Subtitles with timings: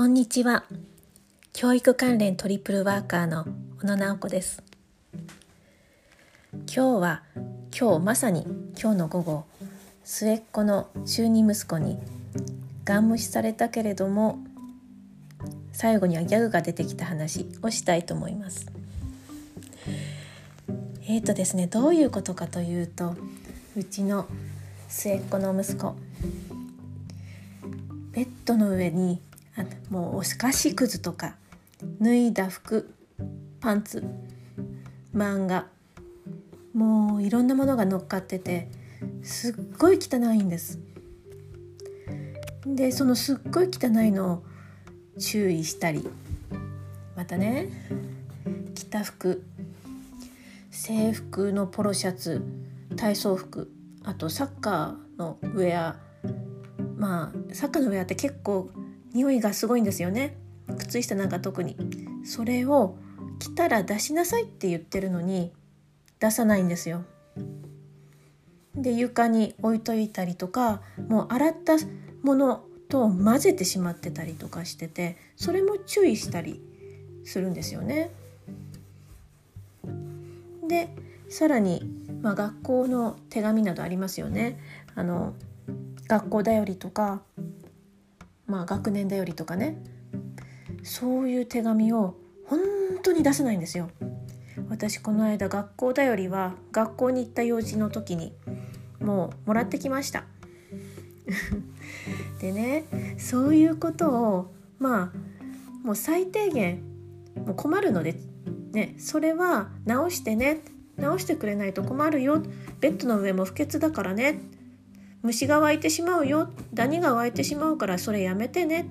[0.00, 0.64] こんにちは。
[1.52, 3.44] 教育関連トリプルワーカーの
[3.82, 4.62] 小野直子です。
[6.52, 7.22] 今日は
[7.78, 8.46] 今日まさに
[8.80, 9.44] 今日の午後
[10.02, 11.98] 末っ子の中二息子に
[12.86, 14.38] ガン無視されたけれども
[15.70, 18.72] 最後にはギャグが出てきた話をしたいと思います。
[21.02, 23.16] えーとですねどういうことかというと
[23.76, 24.24] うちの
[24.88, 25.94] 末っ子の息子
[28.12, 29.20] ベッドの上に
[29.90, 31.36] もうお菓子くずとか
[32.00, 32.92] 脱いだ服
[33.60, 34.04] パンツ
[35.14, 35.66] 漫画
[36.74, 38.68] もういろんなものが乗っかってて
[39.22, 40.78] すっごい汚いんです。
[42.66, 44.42] でそのすっごい汚いのを
[45.18, 46.08] 注意したり
[47.16, 47.68] またね
[48.74, 49.44] 着た服
[50.70, 52.42] 制服のポロシャツ
[52.96, 53.70] 体操服
[54.04, 55.96] あとサッカーのウェア
[56.96, 58.70] まあサッカーのウェアって結構
[59.12, 60.36] 匂いがすごいんですよね
[60.78, 61.76] 靴下なんか特に
[62.24, 62.96] それを
[63.38, 65.52] 着たら出しなさいって言ってるのに
[66.18, 67.04] 出さないんですよ
[68.74, 71.76] で床に置いといたりとかもう洗った
[72.22, 76.60] ものと混ぜてしまってたりとかしててそれも注意したり
[77.24, 78.10] するんですよね。
[80.66, 80.88] で
[81.28, 81.82] さらに、
[82.22, 84.58] まあ、学校の手紙などありますよね。
[84.94, 85.34] あの
[86.08, 87.22] 学校だよりとか、
[88.50, 89.80] まあ、学年だよりとかね
[90.82, 92.58] そういう手紙を本
[93.02, 93.90] 当に出せないんですよ。
[94.68, 98.34] 私この間学校だよりは学校に行った用事の時に
[99.00, 100.24] もうもらってきました。
[102.40, 106.82] でねそういうことをまあもう最低限
[107.36, 108.16] もう困るので、
[108.72, 110.60] ね、それは直してね
[110.96, 112.42] 直してくれないと困るよ
[112.80, 114.40] ベッドの上も不潔だからね
[115.22, 116.50] 虫が湧いてしまうよ。
[116.72, 118.88] ダニが湧いてしまうからそれやめてね。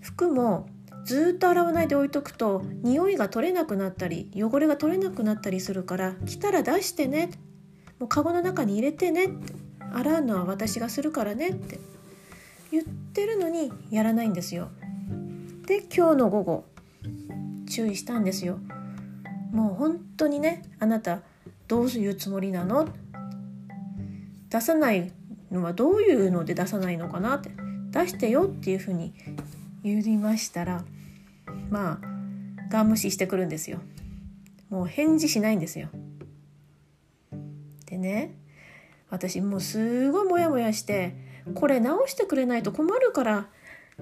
[0.00, 0.68] 服も
[1.04, 7.30] ずっと洗わないで置いとくと匂いが取れなくなったり汚れが取れなくなったりするから来たら出してね。
[7.98, 9.28] もうカゴの中に入れてね。
[9.92, 11.78] 洗うのは私がするからねって
[12.70, 14.68] 言ってるのにやらないんですよ。
[15.66, 16.64] で今日の午後
[17.68, 18.58] 注意したんですよ。
[19.52, 21.20] もう本当にねあなた
[21.68, 22.88] どういうつもりなの？
[24.50, 25.12] 出さない
[25.50, 27.50] のはどういうので出さないのかなって
[27.90, 29.14] 出してよっていうふうに
[29.82, 30.84] 言いましたら
[31.70, 31.98] まあ
[32.70, 33.80] ガン無視してくるんですよ。
[34.68, 35.88] もう返事しないんですよ。
[37.86, 38.34] でね
[39.10, 41.14] 私もうすごいモヤモヤして
[41.54, 43.48] これ直してくれないと困るから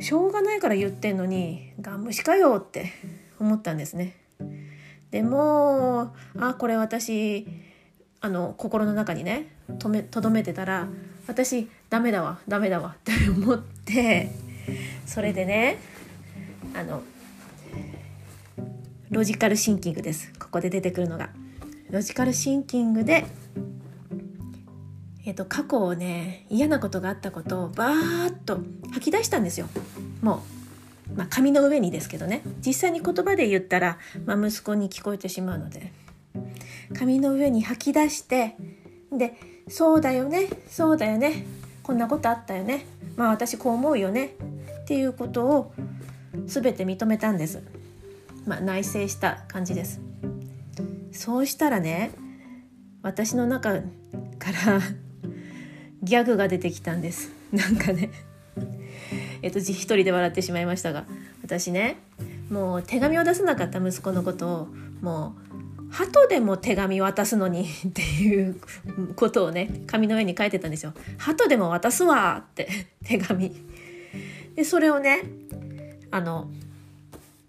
[0.01, 2.93] しょうがないから言ってんのにガン無視かよって
[3.39, 4.17] 思ったんですね。
[5.11, 7.47] でもあこれ私
[8.27, 10.89] あの心の中にねとめとどめてたら
[11.29, 14.33] 私ダメだわダメだわって思って
[15.07, 15.79] それでね
[16.75, 17.03] あの
[19.11, 20.33] ロジカルシンキングです。
[20.41, 21.31] ここで出てくるのが。
[21.91, 23.25] ロジカルシンキングで
[25.25, 28.59] えーと、過去をね嫌なことがあったことをバーッと
[28.91, 29.69] 吐き出したんですよ。
[30.21, 30.43] も
[31.15, 32.43] う、まあ、紙の上にですけどね。
[32.67, 35.93] 実際に言葉で言ったら、まあ、息子に聞こえてしまうので。
[36.95, 38.57] 紙の上に吐き出して
[39.13, 39.35] で
[39.69, 41.45] 「そうだよねそうだよね
[41.83, 42.87] こんなことあったよね
[43.17, 44.35] まあ私こう思うよね」
[44.83, 45.73] っていうことを
[46.47, 47.63] 全て認めたんです、
[48.47, 50.01] まあ、内省した感じです。
[51.13, 52.11] そうしたらね
[53.03, 53.81] 私の中
[54.39, 54.81] から
[56.03, 57.31] ギャグが出てきたんです。
[57.53, 58.11] なんかね
[59.43, 61.05] えっと一人で笑ってしまいましたが
[61.43, 61.97] 私ね
[62.51, 64.69] もう手紙を出さなかった息子のことを
[65.01, 65.46] もう
[65.99, 68.61] 鳩でも手紙渡すのに っていう
[69.17, 70.93] ことをね紙の上に書いてたんですよ。
[71.19, 72.69] 鳩でも渡すわって
[73.05, 73.55] 手紙。
[74.55, 75.23] でそれをね
[76.11, 76.51] あの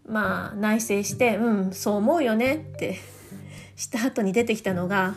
[0.08, 2.98] まあ内省してうんそう思うよねって
[3.76, 5.16] した後に出てきたのが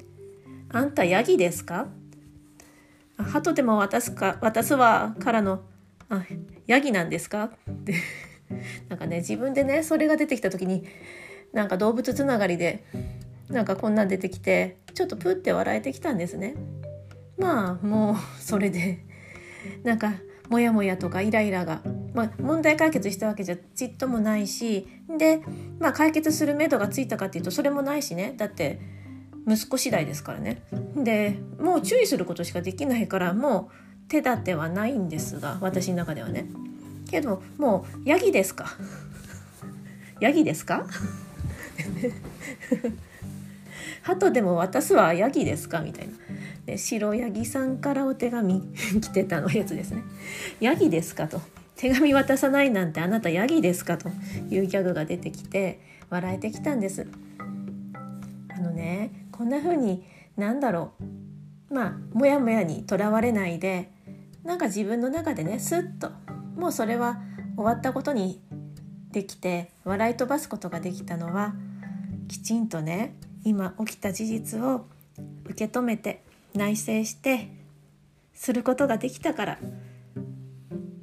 [0.70, 1.88] 「あんたヤギですか?」
[3.18, 5.62] 鳩でも渡すか渡すわからの
[6.08, 6.24] あ
[6.66, 7.44] ヤギなんですか？
[7.70, 7.94] って
[8.88, 10.84] なんかね自分でねそれが出てきた時に
[11.56, 12.84] なんか動物つながりで
[13.48, 16.54] なんかこんなん出てきてちょっとプって笑えてきたんですね。
[17.38, 19.04] まあもうそれで
[19.82, 20.12] なんか
[20.50, 21.80] モヤモヤとかイライラが、
[22.12, 24.86] まあ、問題解決したわけじゃちっともないし
[25.18, 25.40] で、
[25.80, 28.78] まあ、解決するめどがついたかっていうとそれもないしねだって
[29.48, 30.62] 息子次第ですからね。
[30.94, 36.46] でもう注意することしかできないからもう手立てはないんですが私の中ではね。
[37.10, 38.76] けどもうヤギですか？
[40.20, 40.86] ヤギですか？
[44.02, 45.80] 鳩でも渡すはヤギですか？
[45.80, 46.14] みたいな。
[46.66, 48.60] で白ヤギさんからお手紙
[49.00, 50.02] 来てたのやつですね。
[50.60, 51.40] ヤギですかと。
[51.76, 54.08] 手紙渡さないなんてあなたヤギですかと
[54.50, 55.78] いうギャグが出てきて
[56.08, 57.06] 笑えてきたんです
[58.48, 60.02] あのねこんな風に
[60.38, 60.92] なんだろ
[61.70, 63.90] うまあもやもやにとらわれないで
[64.42, 66.12] なんか自分の中でねスッと
[66.56, 67.20] もうそれは
[67.56, 68.40] 終わったことに
[69.12, 71.54] できて笑い飛ばすことができたのは
[72.28, 73.14] きちんとね
[73.44, 74.86] 今起きた事実を
[75.44, 76.22] 受け止めて
[76.54, 77.48] 内省して
[78.34, 79.58] することができたから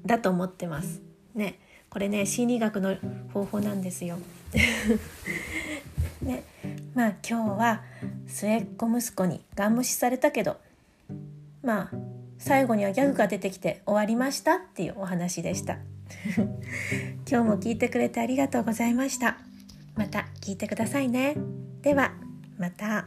[0.06, 1.02] だと思ってます。
[1.34, 1.60] ね、
[1.90, 2.98] これね心理学の
[3.34, 4.18] 方法なんですよ。
[6.22, 6.44] ね、
[6.94, 7.84] まあ今日は
[8.28, 10.58] 末っ子息子にガン無視されたけど
[11.62, 11.92] まあ
[12.38, 15.78] 最後にはギャグが出てきて終わりましたっていうお話でした。
[17.30, 19.38] 今日も聞いてくれてありがとうございました。
[19.38, 19.53] また
[20.44, 21.38] 聞いてくださいね。
[21.82, 22.12] では
[22.58, 23.06] また。